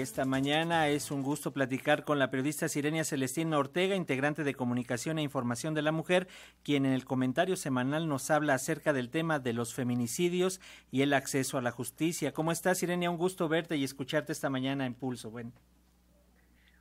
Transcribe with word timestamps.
Esta 0.00 0.24
mañana 0.24 0.88
es 0.88 1.10
un 1.10 1.22
gusto 1.22 1.52
platicar 1.52 2.04
con 2.04 2.18
la 2.18 2.30
periodista 2.30 2.68
Sirenia 2.68 3.04
Celestina 3.04 3.58
Ortega, 3.58 3.96
integrante 3.96 4.44
de 4.44 4.54
Comunicación 4.54 5.18
e 5.18 5.22
Información 5.22 5.74
de 5.74 5.82
la 5.82 5.92
Mujer, 5.92 6.28
quien 6.62 6.86
en 6.86 6.92
el 6.92 7.04
comentario 7.04 7.56
semanal 7.56 8.08
nos 8.08 8.30
habla 8.30 8.54
acerca 8.54 8.92
del 8.92 9.10
tema 9.10 9.38
de 9.38 9.52
los 9.52 9.74
feminicidios 9.74 10.60
y 10.90 11.02
el 11.02 11.14
acceso 11.14 11.58
a 11.58 11.62
la 11.62 11.70
justicia. 11.70 12.32
¿Cómo 12.32 12.52
estás, 12.52 12.78
Sirenia? 12.78 13.10
Un 13.10 13.16
gusto 13.16 13.48
verte 13.48 13.76
y 13.76 13.84
escucharte 13.84 14.32
esta 14.32 14.50
mañana 14.50 14.86
en 14.86 14.94
Pulso. 14.94 15.30
Bueno. 15.30 15.52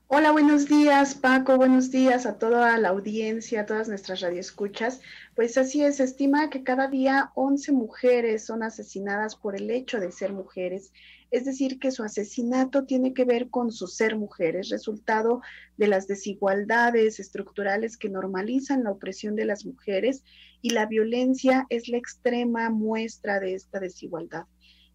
Hola, 0.09 0.31
buenos 0.31 0.67
días, 0.67 1.15
Paco. 1.15 1.57
Buenos 1.57 1.91
días 1.91 2.25
a 2.25 2.37
toda 2.37 2.77
la 2.77 2.89
audiencia, 2.89 3.61
a 3.61 3.65
todas 3.65 3.89
nuestras 3.89 4.21
radioescuchas. 4.21 5.01
Pues 5.35 5.57
así 5.57 5.83
es, 5.83 5.97
se 5.97 6.05
estima 6.05 6.49
que 6.49 6.63
cada 6.63 6.87
día 6.87 7.31
11 7.35 7.73
mujeres 7.73 8.45
son 8.45 8.63
asesinadas 8.63 9.35
por 9.35 9.55
el 9.55 9.69
hecho 9.69 9.99
de 9.99 10.11
ser 10.11 10.31
mujeres 10.31 10.91
es 11.29 11.45
decir, 11.45 11.79
que 11.79 11.91
su 11.91 12.03
asesinato 12.03 12.85
tiene 12.85 13.13
que 13.13 13.25
ver 13.25 13.49
con 13.49 13.71
su 13.71 13.87
ser 13.87 14.15
mujer, 14.15 14.55
es 14.55 14.69
resultado 14.69 15.41
de 15.75 15.87
las 15.87 16.07
desigualdades 16.07 17.19
estructurales 17.19 17.97
que 17.97 18.09
normalizan 18.09 18.83
la 18.83 18.91
opresión 18.91 19.35
de 19.35 19.45
las 19.45 19.65
mujeres 19.65 20.23
y 20.61 20.69
la 20.69 20.85
violencia 20.85 21.65
es 21.69 21.89
la 21.89 21.97
extrema 21.97 22.69
muestra 22.69 23.39
de 23.39 23.55
esta 23.55 23.79
desigualdad. 23.79 24.45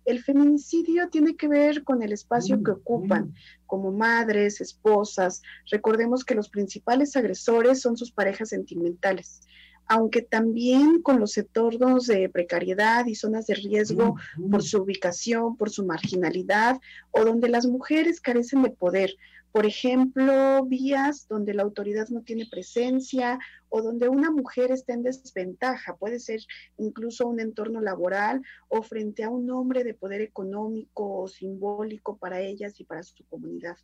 El 0.04 0.22
feminicidio 0.22 1.08
tiene 1.10 1.36
que 1.36 1.48
ver 1.48 1.84
con 1.84 2.02
el 2.02 2.12
espacio 2.12 2.62
que 2.62 2.72
ocupan 2.72 3.34
como 3.66 3.92
madres, 3.92 4.60
esposas. 4.60 5.42
Recordemos 5.70 6.24
que 6.24 6.34
los 6.34 6.48
principales 6.48 7.16
agresores 7.16 7.80
son 7.80 7.96
sus 7.96 8.12
parejas 8.12 8.48
sentimentales 8.48 9.42
aunque 9.86 10.22
también 10.22 11.02
con 11.02 11.20
los 11.20 11.36
entornos 11.36 12.06
de 12.06 12.28
precariedad 12.28 13.06
y 13.06 13.14
zonas 13.14 13.46
de 13.46 13.54
riesgo 13.54 14.16
por 14.50 14.62
su 14.62 14.82
ubicación, 14.82 15.56
por 15.56 15.70
su 15.70 15.84
marginalidad, 15.84 16.80
o 17.10 17.24
donde 17.24 17.48
las 17.48 17.66
mujeres 17.66 18.20
carecen 18.20 18.62
de 18.62 18.70
poder. 18.70 19.14
Por 19.52 19.66
ejemplo, 19.66 20.64
vías 20.64 21.28
donde 21.28 21.52
la 21.52 21.62
autoridad 21.62 22.08
no 22.08 22.22
tiene 22.22 22.46
presencia 22.50 23.38
o 23.68 23.82
donde 23.82 24.08
una 24.08 24.30
mujer 24.30 24.72
está 24.72 24.94
en 24.94 25.02
desventaja, 25.02 25.96
puede 25.96 26.20
ser 26.20 26.40
incluso 26.78 27.26
un 27.26 27.38
entorno 27.38 27.82
laboral 27.82 28.40
o 28.68 28.82
frente 28.82 29.24
a 29.24 29.30
un 29.30 29.50
hombre 29.50 29.84
de 29.84 29.92
poder 29.92 30.22
económico 30.22 31.20
o 31.20 31.28
simbólico 31.28 32.16
para 32.16 32.40
ellas 32.40 32.80
y 32.80 32.84
para 32.84 33.02
su 33.02 33.24
comunidad 33.26 33.76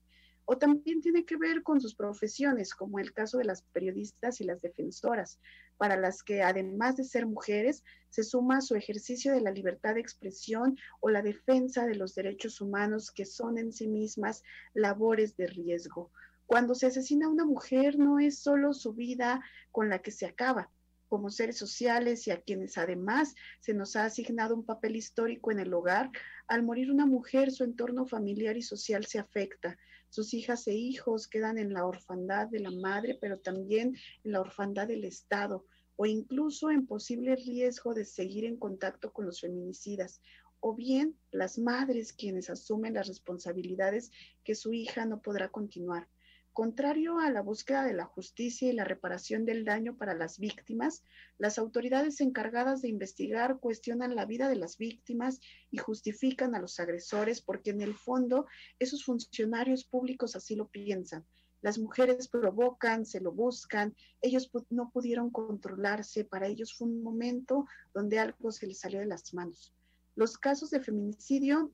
o 0.50 0.56
también 0.56 1.02
tiene 1.02 1.26
que 1.26 1.36
ver 1.36 1.62
con 1.62 1.78
sus 1.78 1.94
profesiones, 1.94 2.74
como 2.74 2.98
el 2.98 3.12
caso 3.12 3.36
de 3.36 3.44
las 3.44 3.60
periodistas 3.60 4.40
y 4.40 4.44
las 4.44 4.62
defensoras, 4.62 5.38
para 5.76 5.94
las 5.94 6.22
que 6.22 6.42
además 6.42 6.96
de 6.96 7.04
ser 7.04 7.26
mujeres, 7.26 7.84
se 8.08 8.22
suma 8.22 8.62
su 8.62 8.74
ejercicio 8.74 9.34
de 9.34 9.42
la 9.42 9.50
libertad 9.50 9.92
de 9.92 10.00
expresión 10.00 10.78
o 11.00 11.10
la 11.10 11.20
defensa 11.20 11.84
de 11.84 11.96
los 11.96 12.14
derechos 12.14 12.62
humanos, 12.62 13.10
que 13.10 13.26
son 13.26 13.58
en 13.58 13.74
sí 13.74 13.88
mismas 13.88 14.42
labores 14.72 15.36
de 15.36 15.48
riesgo. 15.48 16.10
Cuando 16.46 16.74
se 16.74 16.86
asesina 16.86 17.26
a 17.26 17.30
una 17.30 17.44
mujer 17.44 17.98
no 17.98 18.18
es 18.18 18.38
solo 18.38 18.72
su 18.72 18.94
vida 18.94 19.42
con 19.70 19.90
la 19.90 19.98
que 19.98 20.12
se 20.12 20.24
acaba, 20.24 20.70
como 21.08 21.28
seres 21.28 21.58
sociales 21.58 22.26
y 22.26 22.30
a 22.30 22.40
quienes 22.40 22.78
además 22.78 23.34
se 23.60 23.74
nos 23.74 23.96
ha 23.96 24.06
asignado 24.06 24.54
un 24.54 24.64
papel 24.64 24.96
histórico 24.96 25.52
en 25.52 25.58
el 25.58 25.74
hogar, 25.74 26.10
al 26.46 26.62
morir 26.62 26.90
una 26.90 27.04
mujer 27.04 27.50
su 27.50 27.64
entorno 27.64 28.06
familiar 28.06 28.56
y 28.56 28.62
social 28.62 29.04
se 29.04 29.18
afecta, 29.18 29.76
sus 30.08 30.34
hijas 30.34 30.66
e 30.66 30.74
hijos 30.74 31.28
quedan 31.28 31.58
en 31.58 31.72
la 31.72 31.86
orfandad 31.86 32.48
de 32.48 32.60
la 32.60 32.70
madre, 32.70 33.18
pero 33.20 33.38
también 33.38 33.96
en 34.24 34.32
la 34.32 34.40
orfandad 34.40 34.88
del 34.88 35.04
Estado 35.04 35.64
o 35.96 36.06
incluso 36.06 36.70
en 36.70 36.86
posible 36.86 37.34
riesgo 37.34 37.92
de 37.92 38.04
seguir 38.04 38.44
en 38.44 38.56
contacto 38.56 39.12
con 39.12 39.26
los 39.26 39.40
feminicidas, 39.40 40.22
o 40.60 40.74
bien 40.74 41.18
las 41.32 41.58
madres 41.58 42.12
quienes 42.12 42.50
asumen 42.50 42.94
las 42.94 43.08
responsabilidades 43.08 44.12
que 44.44 44.54
su 44.54 44.72
hija 44.72 45.06
no 45.06 45.20
podrá 45.20 45.48
continuar. 45.48 46.08
Contrario 46.58 47.20
a 47.20 47.30
la 47.30 47.40
búsqueda 47.40 47.84
de 47.84 47.94
la 47.94 48.04
justicia 48.04 48.68
y 48.68 48.72
la 48.72 48.82
reparación 48.82 49.44
del 49.44 49.64
daño 49.64 49.96
para 49.96 50.14
las 50.16 50.40
víctimas, 50.40 51.04
las 51.38 51.56
autoridades 51.56 52.20
encargadas 52.20 52.82
de 52.82 52.88
investigar 52.88 53.60
cuestionan 53.60 54.16
la 54.16 54.24
vida 54.24 54.48
de 54.48 54.56
las 54.56 54.76
víctimas 54.76 55.38
y 55.70 55.78
justifican 55.78 56.56
a 56.56 56.58
los 56.58 56.80
agresores 56.80 57.40
porque 57.40 57.70
en 57.70 57.80
el 57.80 57.94
fondo 57.94 58.46
esos 58.80 59.04
funcionarios 59.04 59.84
públicos 59.84 60.34
así 60.34 60.56
lo 60.56 60.66
piensan. 60.66 61.24
Las 61.62 61.78
mujeres 61.78 62.26
provocan, 62.26 63.06
se 63.06 63.20
lo 63.20 63.30
buscan, 63.30 63.94
ellos 64.20 64.50
no 64.68 64.90
pudieron 64.90 65.30
controlarse, 65.30 66.24
para 66.24 66.48
ellos 66.48 66.74
fue 66.76 66.88
un 66.88 67.04
momento 67.04 67.66
donde 67.94 68.18
algo 68.18 68.50
se 68.50 68.66
les 68.66 68.80
salió 68.80 68.98
de 68.98 69.06
las 69.06 69.32
manos. 69.32 69.72
Los 70.16 70.36
casos 70.36 70.70
de 70.70 70.80
feminicidio 70.80 71.70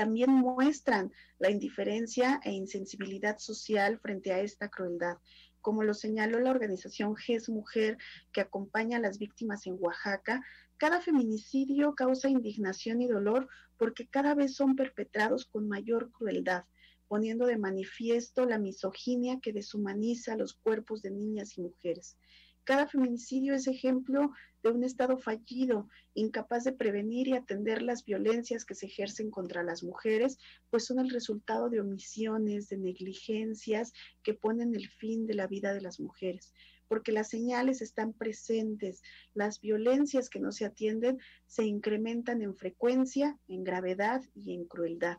también 0.00 0.30
muestran 0.30 1.12
la 1.38 1.50
indiferencia 1.50 2.40
e 2.42 2.52
insensibilidad 2.52 3.36
social 3.36 3.98
frente 3.98 4.32
a 4.32 4.40
esta 4.40 4.70
crueldad. 4.70 5.18
Como 5.60 5.82
lo 5.82 5.92
señaló 5.92 6.40
la 6.40 6.52
organización 6.52 7.16
GES 7.16 7.50
Mujer 7.50 7.98
que 8.32 8.40
acompaña 8.40 8.96
a 8.96 9.00
las 9.00 9.18
víctimas 9.18 9.66
en 9.66 9.76
Oaxaca, 9.78 10.42
cada 10.78 11.02
feminicidio 11.02 11.94
causa 11.94 12.30
indignación 12.30 13.02
y 13.02 13.08
dolor 13.08 13.46
porque 13.76 14.08
cada 14.08 14.34
vez 14.34 14.54
son 14.54 14.74
perpetrados 14.74 15.44
con 15.44 15.68
mayor 15.68 16.10
crueldad, 16.12 16.64
poniendo 17.06 17.44
de 17.44 17.58
manifiesto 17.58 18.46
la 18.46 18.58
misoginia 18.58 19.38
que 19.42 19.52
deshumaniza 19.52 20.34
los 20.34 20.54
cuerpos 20.54 21.02
de 21.02 21.10
niñas 21.10 21.58
y 21.58 21.60
mujeres. 21.60 22.16
Cada 22.64 22.86
feminicidio 22.86 23.54
es 23.54 23.66
ejemplo 23.66 24.30
de 24.62 24.70
un 24.70 24.84
Estado 24.84 25.16
fallido, 25.16 25.88
incapaz 26.14 26.64
de 26.64 26.72
prevenir 26.72 27.28
y 27.28 27.32
atender 27.32 27.82
las 27.82 28.04
violencias 28.04 28.64
que 28.64 28.74
se 28.74 28.86
ejercen 28.86 29.30
contra 29.30 29.62
las 29.62 29.82
mujeres, 29.82 30.38
pues 30.68 30.84
son 30.84 30.98
el 30.98 31.10
resultado 31.10 31.70
de 31.70 31.80
omisiones, 31.80 32.68
de 32.68 32.76
negligencias 32.76 33.92
que 34.22 34.34
ponen 34.34 34.74
el 34.74 34.88
fin 34.88 35.26
de 35.26 35.34
la 35.34 35.46
vida 35.46 35.72
de 35.72 35.80
las 35.80 36.00
mujeres 36.00 36.52
porque 36.90 37.12
las 37.12 37.28
señales 37.28 37.82
están 37.82 38.12
presentes, 38.12 39.00
las 39.32 39.60
violencias 39.60 40.28
que 40.28 40.40
no 40.40 40.50
se 40.50 40.64
atienden 40.64 41.20
se 41.46 41.64
incrementan 41.64 42.42
en 42.42 42.56
frecuencia, 42.56 43.38
en 43.46 43.62
gravedad 43.62 44.22
y 44.34 44.54
en 44.54 44.64
crueldad. 44.64 45.18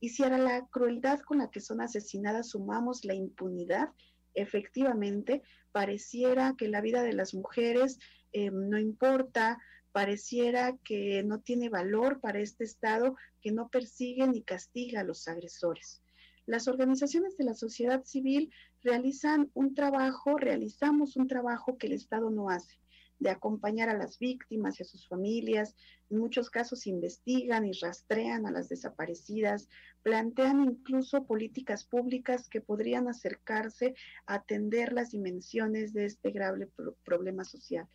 Y 0.00 0.08
si 0.08 0.24
a 0.24 0.30
la 0.30 0.66
crueldad 0.68 1.20
con 1.20 1.36
la 1.36 1.50
que 1.50 1.60
son 1.60 1.82
asesinadas 1.82 2.48
sumamos 2.48 3.04
la 3.04 3.12
impunidad, 3.12 3.90
efectivamente 4.34 5.42
pareciera 5.72 6.54
que 6.56 6.68
la 6.68 6.80
vida 6.80 7.02
de 7.02 7.12
las 7.12 7.34
mujeres 7.34 7.98
eh, 8.32 8.50
no 8.50 8.78
importa, 8.78 9.58
pareciera 9.92 10.76
que 10.84 11.22
no 11.24 11.40
tiene 11.40 11.68
valor 11.68 12.20
para 12.20 12.40
este 12.40 12.64
Estado 12.64 13.16
que 13.40 13.52
no 13.52 13.68
persigue 13.68 14.26
ni 14.26 14.42
castiga 14.42 15.00
a 15.00 15.04
los 15.04 15.26
agresores. 15.26 16.02
Las 16.46 16.68
organizaciones 16.68 17.36
de 17.36 17.44
la 17.44 17.54
sociedad 17.54 18.04
civil 18.04 18.52
realizan 18.82 19.50
un 19.54 19.74
trabajo, 19.74 20.36
realizamos 20.36 21.16
un 21.16 21.26
trabajo 21.26 21.76
que 21.76 21.86
el 21.88 21.92
Estado 21.92 22.30
no 22.30 22.50
hace 22.50 22.80
de 23.20 23.30
acompañar 23.30 23.88
a 23.88 23.96
las 23.96 24.18
víctimas 24.18 24.80
y 24.80 24.82
a 24.82 24.86
sus 24.86 25.06
familias. 25.06 25.76
En 26.08 26.18
muchos 26.18 26.50
casos 26.50 26.86
investigan 26.86 27.66
y 27.66 27.72
rastrean 27.72 28.46
a 28.46 28.50
las 28.50 28.68
desaparecidas, 28.68 29.68
plantean 30.02 30.60
incluso 30.62 31.24
políticas 31.26 31.84
públicas 31.84 32.48
que 32.48 32.60
podrían 32.60 33.08
acercarse 33.08 33.94
a 34.26 34.34
atender 34.34 34.92
las 34.92 35.10
dimensiones 35.10 35.92
de 35.92 36.06
este 36.06 36.30
grave 36.30 36.68
problema 37.04 37.44
social. 37.44 37.86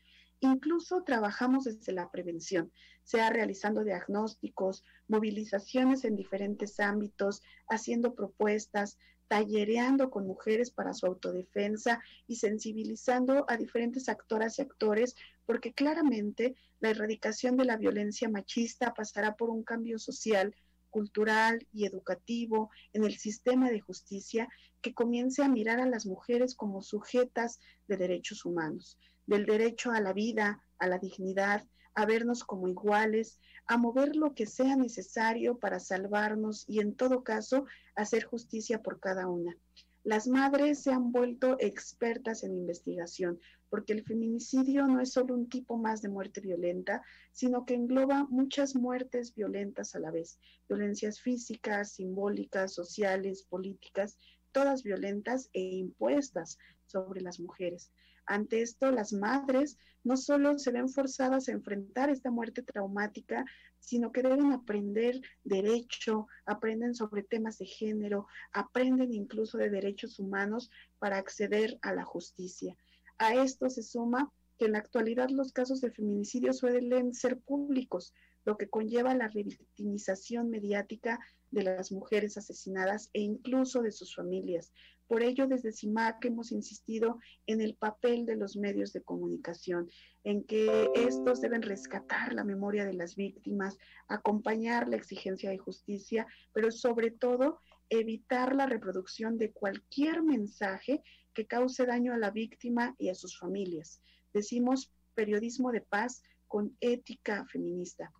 Incluso 0.46 1.04
trabajamos 1.04 1.64
desde 1.64 1.92
la 1.92 2.12
prevención, 2.12 2.72
sea 3.04 3.32
realizando 3.32 3.84
diagnósticos, 3.84 4.84
movilizaciones 5.08 6.06
en 6.06 6.16
diferentes 6.16 6.80
ámbitos, 6.80 7.42
haciendo 7.68 8.14
propuestas, 8.14 9.00
tallereando 9.28 10.12
con 10.12 10.28
mujeres 10.28 10.70
para 10.70 10.94
su 10.94 11.08
autodefensa 11.08 12.00
y 12.28 12.36
sensibilizando 12.36 13.46
a 13.48 13.58
diferentes 13.58 14.08
actoras 14.08 14.60
y 14.60 14.62
actores, 14.62 15.16
porque 15.48 15.74
claramente 15.74 16.56
la 16.80 16.92
erradicación 16.92 17.58
de 17.58 17.66
la 17.66 17.78
violencia 17.78 18.30
machista 18.30 18.94
pasará 18.94 19.36
por 19.36 19.50
un 19.50 19.64
cambio 19.64 19.98
social, 19.98 20.56
cultural 20.92 21.68
y 21.74 21.86
educativo 21.86 22.70
en 22.94 23.04
el 23.04 23.18
sistema 23.18 23.72
de 23.72 23.82
justicia 23.82 24.48
que 24.82 24.94
comience 24.94 25.42
a 25.42 25.50
mirar 25.50 25.80
a 25.80 25.88
las 25.88 26.06
mujeres 26.06 26.54
como 26.56 26.84
sujetas 26.84 27.60
de 27.88 27.98
derechos 27.98 28.46
humanos, 28.46 29.00
del 29.26 29.46
derecho 29.46 29.92
a 29.92 30.02
la 30.02 30.14
vida, 30.14 30.62
a 30.80 30.88
la 30.88 30.98
dignidad, 30.98 31.66
a 31.94 32.06
vernos 32.06 32.44
como 32.44 32.68
iguales, 32.68 33.40
a 33.68 33.78
mover 33.78 34.16
lo 34.16 34.36
que 34.36 34.46
sea 34.46 34.76
necesario 34.76 35.58
para 35.58 35.80
salvarnos 35.80 36.66
y 36.68 36.80
en 36.80 36.96
todo 36.96 37.24
caso 37.24 37.66
hacer 37.96 38.26
justicia 38.26 38.82
por 38.84 39.00
cada 39.00 39.28
una. 39.28 39.58
Las 40.04 40.28
madres 40.28 40.84
se 40.84 40.92
han 40.92 41.12
vuelto 41.12 41.58
expertas 41.60 42.44
en 42.44 42.56
investigación 42.56 43.40
porque 43.72 43.94
el 43.94 44.04
feminicidio 44.04 44.86
no 44.86 45.02
es 45.02 45.12
solo 45.12 45.34
un 45.34 45.50
tipo 45.50 45.78
más 45.78 46.04
de 46.04 46.10
muerte 46.10 46.42
violenta, 46.42 47.02
sino 47.32 47.66
que 47.66 47.74
engloba 47.74 48.26
muchas 48.30 48.76
muertes 48.76 49.34
violentas 49.34 49.96
a 49.96 50.00
la 50.00 50.12
vez, 50.12 50.40
violencias 50.70 51.20
físicas, 51.20 51.94
simbólicas, 51.94 52.74
sociales, 52.74 53.44
políticas, 53.50 54.20
todas 54.52 54.84
violentas 54.84 55.50
e 55.54 55.62
impuestas 55.62 56.60
sobre 56.86 57.22
las 57.22 57.40
mujeres. 57.40 57.92
Ante 58.26 58.62
esto, 58.62 58.92
las 58.92 59.14
madres 59.14 59.78
no 60.04 60.18
solo 60.18 60.58
se 60.58 60.72
ven 60.72 60.90
forzadas 60.90 61.48
a 61.48 61.52
enfrentar 61.52 62.10
esta 62.10 62.32
muerte 62.32 62.62
traumática, 62.64 63.46
sino 63.80 64.12
que 64.12 64.22
deben 64.22 64.52
aprender 64.52 65.20
derecho, 65.44 66.28
aprenden 66.46 66.96
sobre 66.96 67.24
temas 67.24 67.58
de 67.58 67.66
género, 67.66 68.28
aprenden 68.52 69.14
incluso 69.14 69.58
de 69.58 69.70
derechos 69.70 70.20
humanos 70.20 70.70
para 71.00 71.18
acceder 71.18 71.78
a 71.82 71.94
la 71.94 72.04
justicia. 72.04 72.76
A 73.18 73.36
esto 73.36 73.70
se 73.70 73.84
suma 73.84 74.32
que 74.58 74.66
en 74.66 74.74
la 74.74 74.80
actualidad 74.80 75.30
los 75.30 75.52
casos 75.52 75.82
de 75.82 75.92
feminicidio 75.92 76.54
suelen 76.54 77.14
ser 77.14 77.40
públicos, 77.40 78.14
lo 78.46 78.58
que 78.58 78.70
conlleva 78.70 79.16
la 79.16 79.28
revictimización 79.28 80.50
mediática 80.50 81.20
de 81.52 81.64
las 81.64 81.92
mujeres 81.92 82.38
asesinadas 82.38 83.10
e 83.14 83.22
incluso 83.22 83.82
de 83.82 83.92
sus 83.92 84.16
familias. 84.16 84.72
Por 85.08 85.22
ello, 85.22 85.48
desde 85.48 85.72
CIMAC 85.72 86.26
hemos 86.26 86.52
insistido 86.52 87.20
en 87.46 87.62
el 87.62 87.76
papel 87.76 88.26
de 88.26 88.36
los 88.36 88.58
medios 88.58 88.92
de 88.92 89.04
comunicación, 89.04 89.88
en 90.24 90.44
que 90.44 90.90
estos 90.96 91.42
deben 91.42 91.62
rescatar 91.62 92.34
la 92.34 92.44
memoria 92.44 92.86
de 92.86 92.94
las 92.94 93.16
víctimas, 93.16 93.78
acompañar 94.08 94.88
la 94.90 94.96
exigencia 94.96 95.52
de 95.52 95.60
justicia, 95.60 96.26
pero 96.54 96.72
sobre 96.72 97.12
todo 97.12 97.60
evitar 97.90 98.56
la 98.56 98.66
reproducción 98.66 99.38
de 99.38 99.52
cualquier 99.52 100.24
mensaje 100.24 101.04
que 101.36 101.46
cause 101.46 101.86
daño 101.86 102.14
a 102.14 102.18
la 102.18 102.32
víctima 102.32 102.96
y 102.98 103.10
a 103.10 103.16
sus 103.16 103.38
familias. 103.38 104.02
Decimos 104.34 104.92
periodismo 105.14 105.72
de 105.72 105.82
paz 105.82 106.24
con 106.48 106.76
ética 106.80 107.46
feminista 107.52 108.12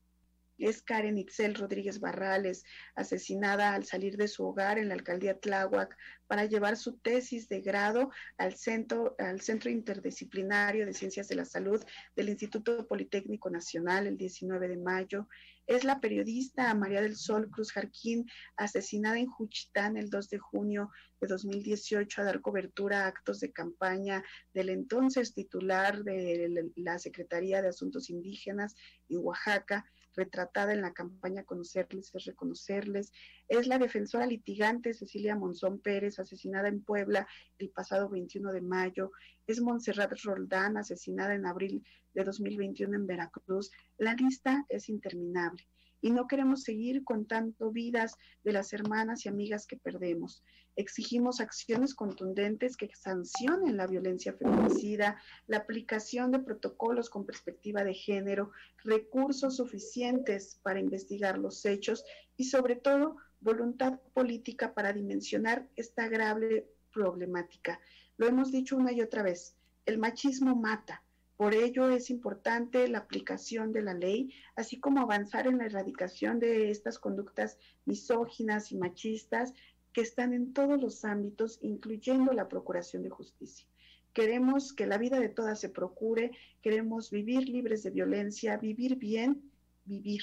es 0.58 0.82
Karen 0.82 1.18
Itzel 1.18 1.56
Rodríguez 1.56 2.00
Barrales, 2.00 2.64
asesinada 2.96 3.74
al 3.74 3.86
salir 3.86 4.18
de 4.18 4.28
su 4.28 4.46
hogar 4.46 4.80
en 4.80 4.88
la 4.88 4.94
alcaldía 4.94 5.40
Tláhuac 5.40 5.98
para 6.28 6.46
llevar 6.46 6.78
su 6.78 6.98
tesis 6.98 7.50
de 7.50 7.62
grado 7.62 8.10
al 8.38 8.56
centro, 8.56 9.16
al 9.20 9.42
centro 9.42 9.70
Interdisciplinario 9.70 10.86
de 10.86 10.94
Ciencias 10.94 11.28
de 11.28 11.36
la 11.36 11.46
Salud 11.46 11.84
del 12.16 12.30
Instituto 12.30 12.88
Politécnico 12.88 13.50
Nacional 13.50 14.08
el 14.08 14.18
19 14.18 14.68
de 14.68 14.78
mayo. 14.78 15.28
Es 15.68 15.84
la 15.84 16.00
periodista 16.00 16.74
María 16.76 17.02
del 17.02 17.16
Sol 17.16 17.50
Cruz 17.50 17.72
Jarquín, 17.72 18.26
asesinada 18.56 19.18
en 19.18 19.28
Juchitán 19.28 19.98
el 19.98 20.10
2 20.10 20.30
de 20.30 20.38
junio 20.38 20.92
de 21.20 21.28
2018 21.28 22.22
a 22.22 22.26
dar 22.26 22.42
cobertura 22.42 23.06
a 23.06 23.08
actos 23.08 23.40
de 23.40 23.52
campaña 23.52 24.24
del 24.54 24.70
entonces 24.70 25.34
titular 25.34 26.04
de 26.04 26.72
la 26.76 27.00
Secretaría 27.00 27.62
de 27.62 27.70
Asuntos 27.70 28.10
Indígenas 28.10 28.76
en 29.10 29.18
Oaxaca 29.20 29.86
retratada 30.16 30.74
en 30.74 30.82
la 30.82 30.94
campaña 30.94 31.44
Conocerles 31.44 32.14
es 32.14 32.26
Reconocerles. 32.26 33.12
Es 33.48 33.68
la 33.68 33.78
defensora 33.78 34.26
litigante 34.26 34.94
Cecilia 34.94 35.36
Monzón 35.36 35.80
Pérez, 35.80 36.20
asesinada 36.20 36.68
en 36.68 36.84
Puebla 36.84 37.28
el 37.58 37.70
pasado 37.70 38.10
21 38.10 38.52
de 38.52 38.62
mayo. 38.62 39.12
Es 39.48 39.62
Montserrat 39.62 40.14
Roldán, 40.24 40.78
asesinada 40.78 41.36
en 41.36 41.46
abril 41.46 41.86
de 42.14 42.24
2021 42.24 42.96
en 42.96 43.08
Veracruz. 43.08 43.72
La 43.98 44.14
lista 44.14 44.66
es 44.70 44.90
interminable 44.90 45.68
y 46.02 46.12
no 46.12 46.28
queremos 46.28 46.64
seguir 46.64 47.04
contando 47.04 47.72
vidas 47.72 48.16
de 48.44 48.54
las 48.54 48.74
hermanas 48.74 49.26
y 49.26 49.30
amigas 49.30 49.66
que 49.68 49.78
perdemos. 49.78 50.44
Exigimos 50.78 51.40
acciones 51.40 51.96
contundentes 51.96 52.76
que 52.76 52.90
sancionen 52.94 53.78
la 53.78 53.88
violencia 53.88 54.34
feminicida, 54.34 55.22
la 55.48 55.58
aplicación 55.58 56.32
de 56.32 56.40
protocolos 56.40 57.10
con 57.10 57.26
perspectiva 57.26 57.86
de 57.86 57.94
género, 57.94 58.52
recursos 58.84 59.56
suficientes 59.56 60.60
para 60.64 60.82
investigar 60.82 61.38
los 61.38 61.66
hechos 61.66 62.04
y 62.36 62.46
sobre 62.46 62.76
todo 62.76 63.16
voluntad 63.40 64.00
política 64.14 64.74
para 64.74 64.92
dimensionar 64.92 65.70
esta 65.78 66.10
grave 66.10 66.68
problemática. 66.92 67.80
Lo 68.18 68.28
hemos 68.28 68.52
dicho 68.52 68.76
una 68.76 68.92
y 68.92 69.02
otra 69.02 69.24
vez, 69.24 69.56
el 69.86 69.98
machismo 69.98 70.56
mata, 70.56 71.05
por 71.38 71.54
ello 71.54 71.90
es 71.90 72.10
importante 72.10 72.88
la 72.88 73.00
aplicación 73.00 73.74
de 73.74 73.82
la 73.82 73.94
ley, 73.94 74.34
así 74.56 74.80
como 74.80 75.02
avanzar 75.02 75.48
en 75.48 75.58
la 75.58 75.66
erradicación 75.66 76.40
de 76.40 76.72
estas 76.72 76.98
conductas 76.98 77.58
misóginas 77.86 78.72
y 78.72 78.78
machistas 78.78 79.54
que 79.92 80.02
están 80.02 80.34
en 80.34 80.54
todos 80.54 80.82
los 80.82 81.04
ámbitos, 81.04 81.60
incluyendo 81.62 82.32
la 82.34 82.48
procuración 82.48 83.04
de 83.04 83.10
justicia. 83.10 83.68
Queremos 84.14 84.72
que 84.72 84.88
la 84.88 84.98
vida 84.98 85.20
de 85.20 85.30
todas 85.30 85.60
se 85.60 85.70
procure, 85.70 86.32
queremos 86.62 87.12
vivir 87.12 87.50
libres 87.50 87.84
de 87.84 87.92
violencia, 87.92 88.58
vivir 88.58 88.96
bien, 88.96 89.52
vivir. 89.84 90.22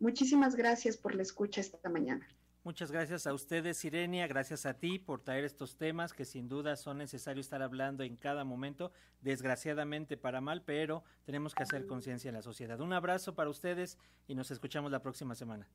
Muchísimas 0.00 0.56
gracias 0.56 0.96
por 0.96 1.14
la 1.14 1.22
escucha 1.22 1.60
esta 1.60 1.88
mañana. 1.88 2.26
Muchas 2.68 2.92
gracias 2.92 3.26
a 3.26 3.32
ustedes, 3.32 3.78
Sirenia, 3.78 4.26
gracias 4.26 4.66
a 4.66 4.74
ti 4.74 4.98
por 4.98 5.22
traer 5.22 5.44
estos 5.44 5.78
temas 5.78 6.12
que 6.12 6.26
sin 6.26 6.50
duda 6.50 6.76
son 6.76 6.98
necesarios 6.98 7.46
estar 7.46 7.62
hablando 7.62 8.04
en 8.04 8.14
cada 8.14 8.44
momento, 8.44 8.92
desgraciadamente 9.22 10.18
para 10.18 10.42
mal, 10.42 10.60
pero 10.60 11.02
tenemos 11.24 11.54
que 11.54 11.62
hacer 11.62 11.86
conciencia 11.86 12.28
en 12.28 12.34
la 12.34 12.42
sociedad. 12.42 12.78
Un 12.82 12.92
abrazo 12.92 13.34
para 13.34 13.48
ustedes 13.48 13.96
y 14.26 14.34
nos 14.34 14.50
escuchamos 14.50 14.92
la 14.92 15.00
próxima 15.00 15.34
semana. 15.34 15.66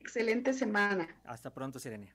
Excelente 0.00 0.52
semana. 0.52 1.06
Hasta 1.22 1.54
pronto, 1.54 1.78
Sirenia. 1.78 2.12